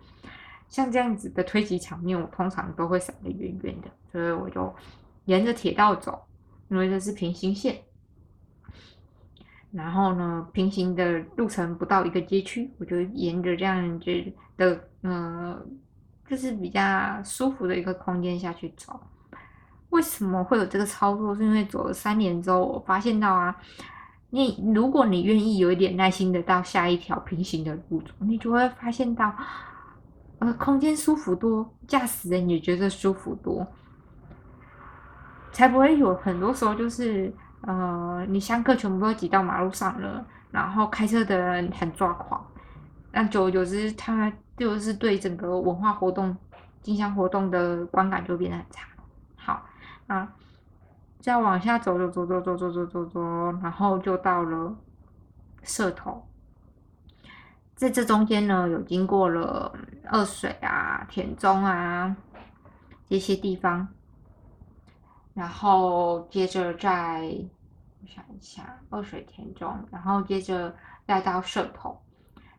[0.69, 4.71] 像这样子的推挤场面，我通常都会闪得远远的，所以我就
[5.25, 6.21] 沿着铁道走，
[6.69, 7.81] 因为这是平行线，
[9.71, 15.79] 然后呢，平行的路程不到一个街区，我就沿着这样子的，嗯，
[16.29, 18.99] 就是比较舒服的一个空间下去走。
[19.93, 21.35] 为什么会有这个操作？
[21.35, 23.55] 是因为走了三年之后，我发现到啊，
[24.31, 29.31] 你如果你愿意有一点耐心的到下一条平行的路走，你就会发现到，
[30.39, 33.65] 呃，空间舒服多，驾驶人也觉得舒服多，
[35.51, 42.43] 才不会有很多时候就是呃，你香客全部都挤到马路上了，然后开车的人很抓狂，
[43.11, 46.35] 那久而久之，他就是对整个文化活动、
[46.81, 48.87] 进香活动的观感就变得很差。
[50.07, 50.35] 啊，
[51.19, 53.21] 再往下走，走走走走走走走走，
[53.61, 54.75] 然后就到了
[55.61, 56.27] 社头。
[57.75, 59.73] 在这中间呢，有经过了
[60.05, 62.15] 二水啊、田中啊
[63.07, 63.87] 这些地方，
[65.33, 67.21] 然后接着再
[68.05, 70.75] 想一下二水田中，然后接着
[71.07, 71.99] 再到社头。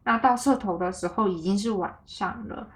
[0.03, 2.69] 那到社头的时候已经是晚上了。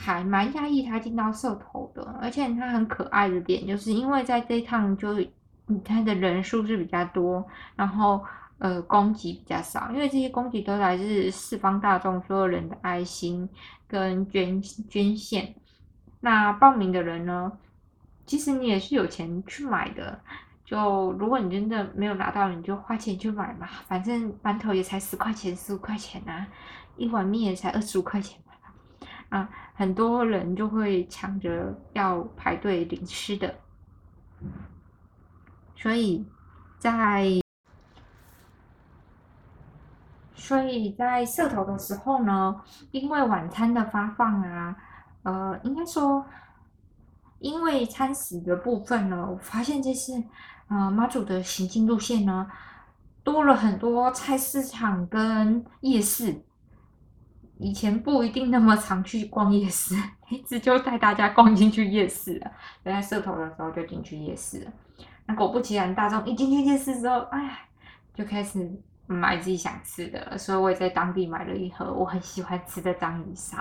[0.00, 5.08] 还蛮讶异他进到社头的，而且他很可爱的点，就是因为在这一趟就
[5.84, 8.24] 他的人数是比较多，然后
[8.58, 13.48] 呃供给比较少，因为这些供给都来自四方大众所有人的爱心
[13.88, 15.52] 跟捐捐献。
[16.20, 17.52] 那报名的人呢，
[18.24, 20.20] 其实你也是有钱去买的，
[20.64, 26.46] 就如果你真的没有拿到，你就花钱去买嘛，反正馒头也才十块钱、十五块钱啊，
[26.96, 28.40] 一碗面也才二十五块钱。
[29.28, 33.54] 啊，很多人就会抢着要排队领吃的，
[35.76, 36.26] 所以
[36.78, 37.40] 在
[40.34, 44.74] 所以在社头的时候呢，因为晚餐的发放啊，
[45.24, 46.24] 呃，应该说，
[47.38, 50.24] 因为餐食的部分呢，我发现这次
[50.68, 52.50] 啊妈祖的行进路线呢，
[53.22, 56.42] 多了很多菜市场跟夜市。
[57.58, 59.94] 以前不一定那么常去逛夜市，
[60.30, 62.50] 一直就带大家逛进去夜市了。
[62.84, 64.72] 在社头的时候就进去夜市了。
[65.26, 67.66] 那果不其然，大众一进去夜市之后，哎，
[68.14, 68.70] 就开始
[69.06, 70.38] 买自己想吃的。
[70.38, 73.58] 所以我也在当地买了一盒我很喜欢吃的章鱼烧。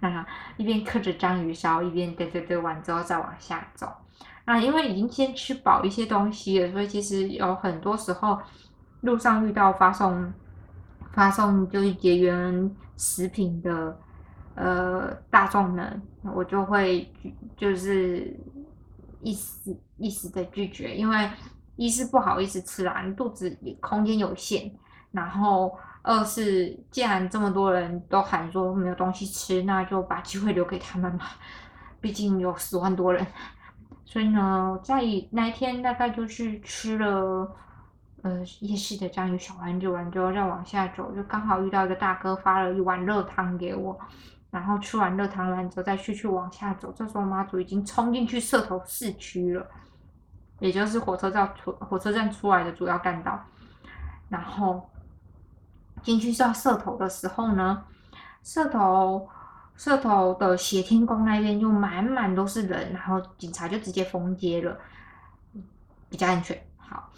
[0.00, 0.26] 那
[0.56, 3.92] 一边嗑着章鱼烧，一边嘚嘚嘚完之后再往下走。
[4.46, 8.38] 那因为已经先吃饱一些东西了，所以其实有很多时候
[9.02, 10.32] 路上遇到发送。
[11.12, 13.98] 发送就是结缘食品的
[14.54, 17.10] 呃大众呢，我就会
[17.56, 18.34] 就是
[19.20, 21.30] 一时一时的拒绝，因为
[21.76, 24.70] 一是不好意思吃啦，肚子空间有限，
[25.10, 31.24] 然后二是既然这么多人都喊说没有东西吃，那就把机会留给他们嘛，
[32.00, 33.26] 毕竟有十万多人，
[34.04, 37.56] 所以呢，在那一天大概就是吃了。
[38.28, 43.98] 呃，夜市的章鱼小丸子完之后，再往下走，就刚好遇到一个大哥发了一碗热汤给我，
[44.50, 46.92] 然后吃完热汤完之后，再继续往下走。
[46.94, 49.66] 这时候妈祖已经冲进去社头市区了，
[50.58, 53.42] 也就是火车站出火车站出来的主要干道。
[54.28, 54.90] 然后
[56.02, 57.82] 进去到社头的时候呢，
[58.42, 59.26] 社头
[59.74, 64.78] 社头的斜天宫那边就满满都是人，然后警察就直接封街了，
[66.10, 66.62] 比较安全。
[66.76, 67.10] 好，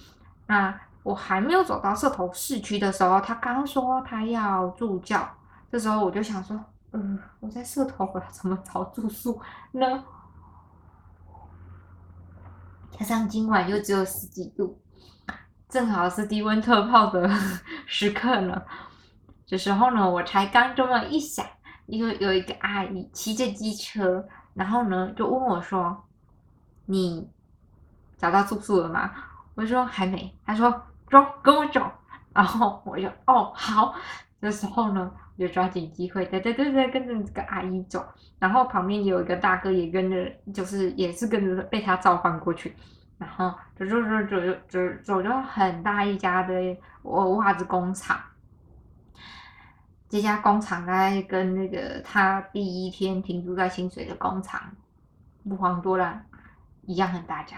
[0.47, 0.73] 那。
[1.03, 5.27] 我还没有走到社头市区的时候，他刚说他要助教，
[5.73, 9.41] 这时候我就想说，嗯，我在社头，我要怎么找住宿
[9.73, 10.05] 呢？
[12.91, 14.79] 加上今晚又只有十几度，
[15.71, 17.31] 正好是低温特泡的
[17.87, 18.63] 时刻呢。
[19.47, 21.47] 这时候呢，我才刚这么一想，
[21.87, 26.05] 因为有一个阿姨骑着机车，然后呢就问我说
[26.85, 27.31] ：“你
[28.19, 29.11] 找到住宿了吗？”
[29.57, 30.39] 我说还没。
[30.45, 30.83] 他说。
[31.11, 31.91] 走，跟我走，
[32.33, 33.95] 然后我就哦好，
[34.41, 38.05] 这时候呢，我就抓紧机会，对对对对，跟着这个阿姨走，
[38.39, 42.75] 然后旁边有一个大哥也跟着，就是也是跟着被他召唤过去，
[43.19, 46.55] 然后走走走走走走走到很大一家的
[47.03, 48.19] 袜子工厂，
[50.09, 54.61] 这家工厂大概跟那个他第一天停驻在清水的工厂
[55.45, 56.23] 不遑多让
[56.83, 57.57] 一样很大家。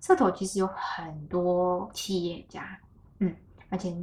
[0.00, 2.78] 社头其实有很多企业家，
[3.18, 3.36] 嗯，
[3.68, 3.94] 而且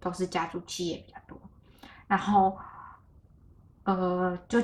[0.00, 1.40] 都是家族企业比较多。
[2.08, 2.58] 然后，
[3.84, 4.60] 呃，就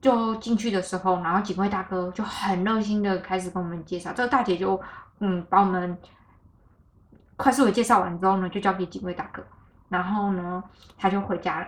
[0.00, 4.10] 就进去的时候，然后警卫大哥就很热心的开始跟我们介绍。
[4.14, 4.80] 这个大姐就
[5.18, 5.98] 嗯，把我们
[7.36, 9.44] 快速的介绍完之后呢，就交给警卫大哥，
[9.90, 10.64] 然后呢，
[10.96, 11.66] 他就回家了。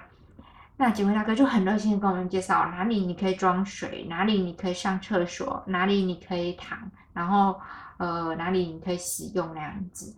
[0.78, 7.60] 那警卫大哥就很热心的跟我们介绍哪里你可以装水，哪里你可以上厕所，哪里你可以躺，然后。
[7.98, 10.16] 呃，哪里你可以使用那样子？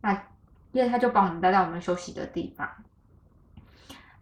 [0.00, 0.12] 那
[0.72, 2.68] 因为他就帮我们带到我们休息的地方，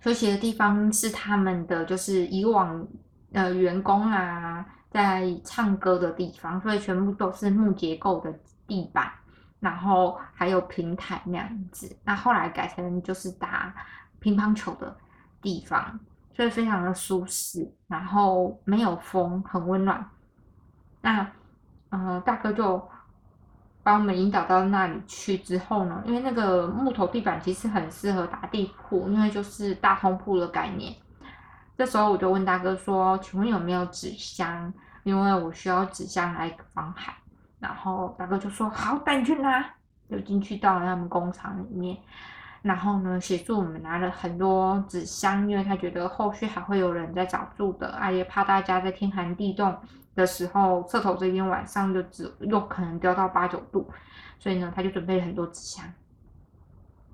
[0.01, 2.87] 休息的地方是他们的，就是以往
[3.33, 8.33] 呃员工啊在唱歌的地方，所以全部都是木结构的
[8.67, 9.11] 地板，
[9.61, 11.97] 然后还有平台那样子。
[12.05, 13.75] 那后来改成就是打
[14.19, 14.97] 乒乓球的
[15.41, 15.99] 地方，
[16.35, 20.09] 所以非常的舒适，然后没有风，很温暖。
[21.01, 21.31] 那
[21.89, 22.89] 呃大哥就。
[23.83, 30.95] 把我们引导到那里去之后呢，因为那个木头地板其实很适合打地铺，因为就是大通铺的概念。
[31.77, 34.73] 这时候我就问大哥说：“请问有没有纸箱？
[35.03, 37.15] 因为我需要纸箱来防寒。”
[37.59, 39.65] 然后大哥就说：“好，带你去拿。”
[40.11, 41.97] 就进去到了他们工厂里面，
[42.63, 49.73] 然后呢协助我们拿了很多纸箱，因为他觉得后续还会有人在找住的，啊也怕大家在天寒地冻。
[50.15, 53.89] 的时候，侧头这边晚上就只又可能掉到八九度，
[54.39, 55.85] 所以呢，他就准备了很多纸箱，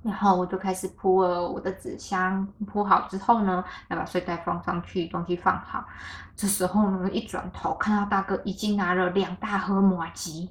[0.02, 5.84] 然后我就开始铺了我的纸箱，铺好之后呢，要把睡袋放上去，东西放好。
[6.34, 10.50] 这时候呢，一转头看到大哥已经拿了两大盒马吉，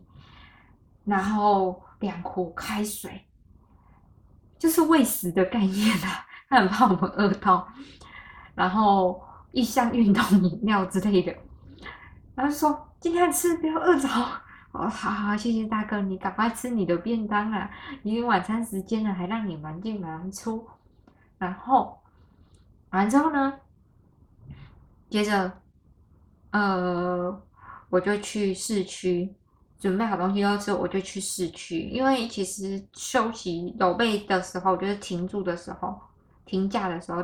[1.03, 3.25] 然后两壶开水，
[4.59, 7.67] 就是喂食的概念啊，他很怕我们饿到，
[8.53, 9.21] 然后
[9.51, 11.35] 一箱运动饮料之类的。
[12.35, 14.07] 然后说今天吃不要饿着，
[14.73, 17.69] 哦，好好谢谢大哥，你赶快吃你的便当啊，
[18.03, 20.67] 已经晚餐时间了，还让你玩进玩出。
[21.37, 21.97] 然后
[22.91, 23.53] 完之后呢，
[25.09, 25.51] 接着
[26.51, 27.41] 呃
[27.89, 29.33] 我就去市区
[29.79, 35.97] 准备好东西之后，我就去市区，因为其实休息有备的时候，就是停住的时候、
[36.45, 37.23] 停假的时候，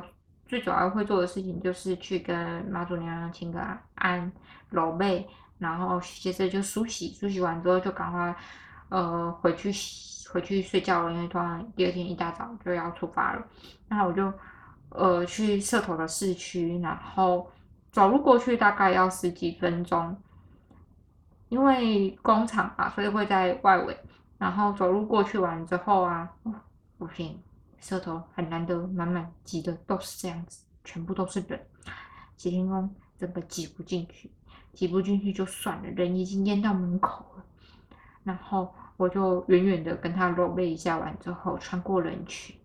[0.52, 2.36] 最主要会做的事情就是去跟
[2.66, 4.30] 妈祖娘娘请个安。
[4.70, 5.28] 揉背，
[5.60, 8.34] 然后接着就梳洗，梳洗完之后就赶快，
[8.88, 9.70] 呃，回去
[10.32, 13.46] 回去睡觉了，因为突然第二天一大早就要出发了。
[13.90, 14.32] 那我就，
[14.88, 17.52] 呃，去社头的市区，然后
[17.92, 20.16] 走路过去大概要十几分钟，
[21.50, 23.98] 因为工厂嘛，所以会在外围。
[24.38, 26.30] 然后走路过去完之后啊，
[26.98, 27.38] 不行，
[27.82, 31.60] 舌头很难得，满满挤的都是这样子，全部都是人，
[32.38, 34.32] 几天工整个挤不进去。
[34.74, 37.44] 挤不进去就算了，人已经淹到门口了。
[38.24, 42.56] 然后我就远远的跟他搂了一下，完之后穿过人群，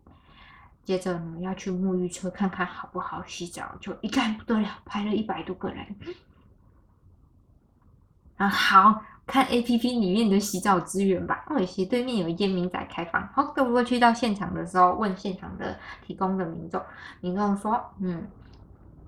[0.85, 5.97] 接着呢要去沐浴车看看好不好洗澡，就一看不得了，排了一百多个人。
[8.37, 11.45] 啊，好看 A P P 里面的洗澡资源吧。
[11.49, 13.27] 哦，斜对面有一间民宅开放。
[13.35, 16.81] 好，等我去到现场的时候，问现场的提供的民众，
[17.21, 18.27] 民众说，嗯，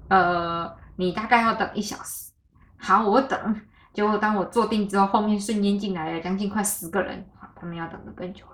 [0.08, 2.32] 呃，你大概要等一小时。
[2.76, 3.60] 好，我等。
[3.92, 7.24] 结果当我坐定之后，后面瞬间进来了将近快十个人。
[7.38, 8.52] 好，他们要等的更久了。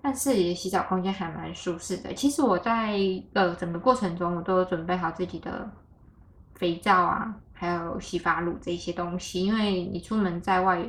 [0.00, 2.12] 但是洗澡空间还蛮舒适的。
[2.12, 2.98] 其实我在
[3.34, 5.70] 呃整个过程中，我都有准备好自己的
[6.54, 9.44] 肥皂啊，还有洗发乳这些东西。
[9.44, 10.84] 因为你出门在外，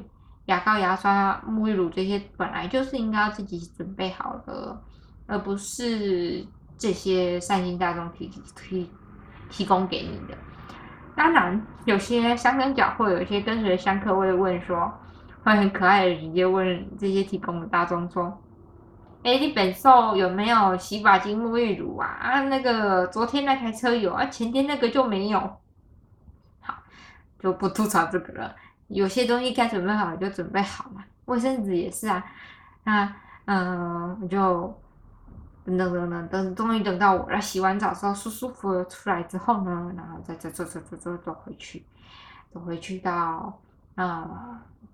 [0.45, 4.81] 牙膏、牙刷、沐浴乳这些本来就是应该要自己准备好的，
[5.27, 6.43] 而不是
[6.75, 8.89] 这些善心大众提提
[9.51, 10.35] 提供给你的。
[11.15, 14.91] 当然，有些香跟脚或有一些跟随香客会问说，
[15.43, 18.35] 会很可爱的直接问这些提供的大众说。
[19.23, 22.07] 哎，你本寿有没有洗发精、沐浴乳啊？
[22.19, 25.39] 啊，那个昨天那台车有啊，前天那个就没有。
[27.43, 28.55] 就不吐槽这个了。
[28.87, 32.23] 有些东西该准备好就准备好嘛，卫生纸也是啊。
[32.85, 33.13] 那
[33.43, 34.73] 嗯，我就
[35.65, 37.41] 等等等等等，终于等到我了。
[37.41, 41.85] 洗完澡之后舒舒服服出来之后呢，然后再走走走走走走回去，
[42.53, 43.59] 走回去到
[43.95, 44.27] 呃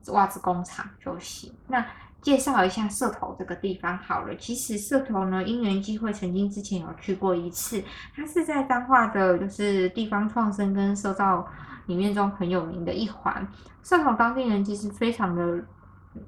[0.07, 1.53] 袜子工厂休息。
[1.67, 1.85] 那。
[2.21, 4.35] 介绍一下社头这个地方好了。
[4.35, 7.81] 其实社头呢，因缘机会曾经之前有去过一次，
[8.13, 11.47] 它是在彰化的，就是地方创生跟社造
[11.89, 13.45] 里面中很有名的一环。
[13.83, 15.61] 汕头当地人其实非常的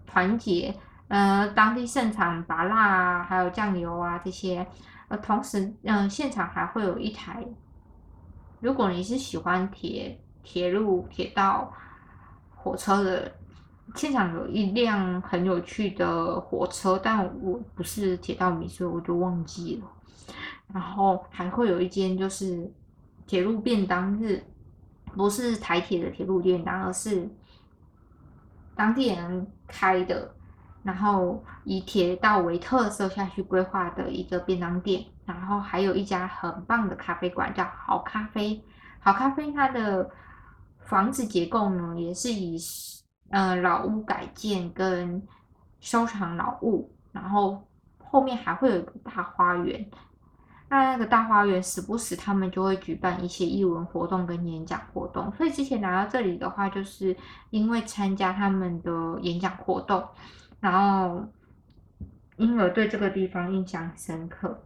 [0.06, 0.76] 团结，
[1.08, 4.66] 呃，当地盛产拔辣啊，还有酱油啊这些，
[5.08, 7.46] 呃，同时，嗯，现场还会有一台，
[8.60, 11.72] 如果你是喜欢铁铁路、铁道、
[12.56, 13.32] 火车的。
[13.94, 20.34] 现场有一辆很有趣的火车，但我不是铁道迷，所以我就忘记了。
[20.72, 22.72] 然后还会有一间就是
[23.28, 24.42] 铁路便当日，
[25.16, 27.30] 不是台铁的铁路便当，而是
[28.76, 30.34] 当地人开的，
[30.84, 35.06] 然后以铁道为特色下去规划的一个便当店。
[35.26, 38.64] 然后还有一家很棒的咖啡馆，叫好咖啡。
[39.00, 40.10] 好咖啡它的
[40.80, 42.58] 房子结构呢，也是以。
[43.34, 45.26] 嗯，老屋改建跟
[45.80, 47.66] 收藏老物，然后
[47.98, 49.90] 后面还会有一个大花园。
[50.72, 55.30] 那那个大花园时不时他们就会举办一些艺文活动跟演讲活动。
[55.34, 57.16] 所以之前来到这里的话，就是
[57.50, 60.04] 因为参加他们的演讲活动，
[60.62, 61.28] 然后
[62.38, 64.64] 因而对这个地方印象深刻。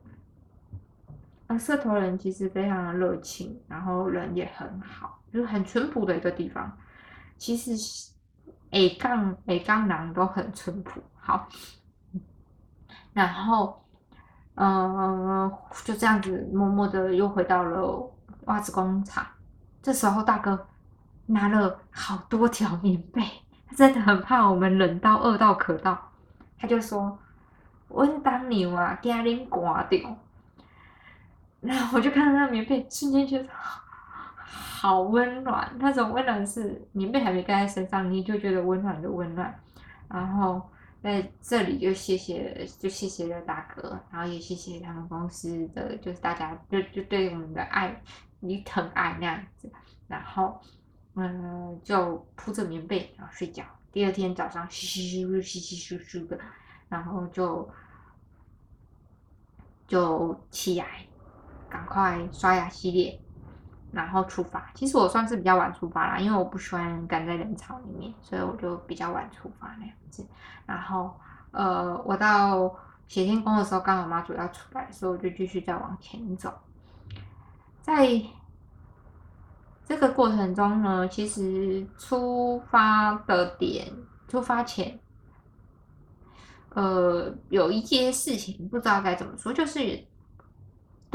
[1.47, 6.77] 那社头人其实非常的热情，然后人也很好，就是很淳朴的一个地方。
[7.37, 7.75] 其实。
[8.71, 11.47] A 杠 A 杠男都很淳朴，好，
[13.13, 13.84] 然后，
[14.55, 15.51] 嗯，
[15.83, 18.11] 就这样子默默的又回到了
[18.45, 19.25] 袜子工厂。
[19.81, 20.67] 这时候大哥
[21.27, 23.21] 拿了好多条棉被，
[23.67, 25.97] 他真的很怕我们冷到饿到渴到，
[26.57, 27.17] 他就说
[27.89, 29.99] ：“温当牛啊，惊恁刮掉。”
[31.61, 33.49] 然后我就看到那棉被，瞬间觉得。
[34.77, 39.51] 好温暖，那种温暖是棉被还没盖在身上，你就觉得温暖的温暖。
[40.07, 40.61] 然后
[41.05, 48.01] 在这里就谢谢，就谢谢了大哥，然后也谢谢他们公司的，就是大家就就对我们的爱，
[48.39, 49.71] 你疼爱那样子。
[50.07, 50.59] 然后
[51.13, 53.63] 嗯，就铺着棉被然后睡觉。
[53.91, 56.39] 第二天早上嘘嘘嘘嘘嘘嘘嘘的，
[56.89, 57.69] 然后就
[59.87, 61.05] 就起来，
[61.69, 63.19] 赶快刷牙洗脸。
[63.95, 70.27] 然后出发，其实我算是比较晚出发啦，因为我不喜欢赶在人潮里面，所以我就比较晚出发那样子。
[70.65, 71.17] 然后，
[71.51, 72.75] 呃，我到
[73.07, 76.53] 写天宫的时候，刚好妈祖要出来，所以我就继续再往前走。
[77.81, 78.21] 在
[79.85, 83.89] 这个过程中呢，其实出发的点，
[84.27, 84.99] 出发前，
[86.71, 90.05] 呃，有一些事情不知道该怎么说，就是。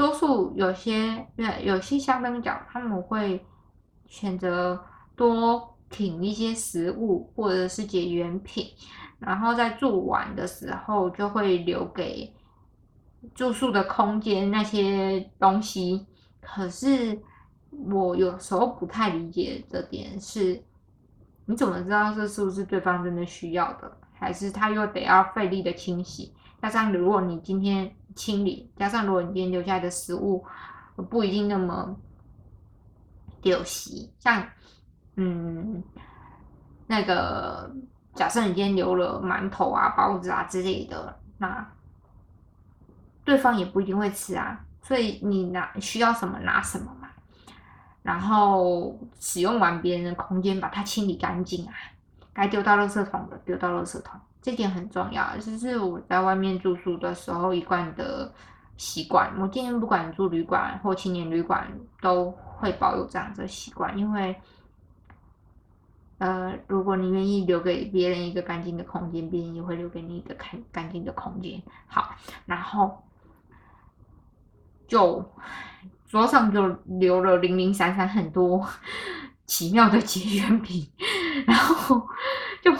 [0.01, 3.45] 多数有些对有些香灯角，他们会
[4.07, 4.83] 选择
[5.15, 8.65] 多挺一些食物或者是结缘品，
[9.19, 12.33] 然后在住完的时候就会留给
[13.35, 16.07] 住宿的空间那些东西。
[16.39, 17.21] 可是
[17.69, 20.59] 我有时候不太理解的点是，
[21.45, 26.33] 你怎么知道这是不是对方真的需要的，还是他又得要费力的清洗？
[26.59, 30.45] 加上如果你今天清理，加上如果你今天留下来的食物
[31.09, 31.95] 不一定那么
[33.41, 34.45] 丢席，像
[35.15, 35.83] 嗯
[36.87, 37.71] 那个
[38.13, 41.65] 假设你今天留了馒头啊、包子啊之类的，那
[43.23, 47.07] 对方也不一定会吃啊，所以你拿需要什么拿什么嘛。
[48.03, 51.73] 然后使用完别人的空间，把它清理干净啊，
[52.41, 55.37] 该丢到垃圾桶的丢到垃圾桶，这点很重要。
[55.37, 58.33] 这是我在外面住宿的时候一贯的
[58.77, 59.31] 习惯。
[59.39, 61.71] 我今天不管住旅馆或青年旅馆，
[62.01, 64.35] 都会保有这样的习惯，因为，
[66.17, 71.61] 呃，如果你愿意留给别人一个干净的空间，别人也会留给你一个干干净的空间。
[71.85, 72.15] 好，
[72.47, 73.03] 然后
[74.87, 75.23] 就。
[76.07, 76.67] 桌上就
[76.99, 78.67] 留了零零散散很多
[79.47, 80.85] 奇妙的结缘品，
[81.45, 82.01] 然后
[82.61, 82.71] 就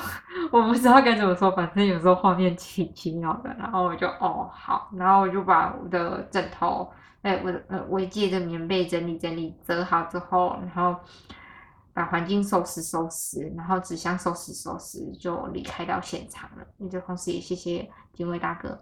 [0.51, 6.91] 我不知道该怎么说，反正有时候画面挺奇妙的，然后我就哦好，然后我就把我的枕头，
[7.21, 10.99] 哎我的呃我借的棉被整理整理，折好之后，然后
[11.93, 16.65] 把环境收拾收拾，然后纸箱收拾收拾，就离开到现场了。
[16.77, 18.79] 那就同时也谢谢警卫大哥。